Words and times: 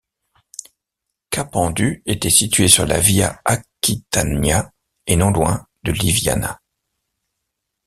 Capendu 1.29 2.01
était 2.07 2.31
situé 2.31 2.67
sur 2.67 2.87
la 2.87 2.99
via 2.99 3.39
Aquitania 3.45 4.73
et 5.05 5.15
non 5.15 5.29
loin 5.29 5.67
de 5.83 5.91
Liviana. 5.91 6.59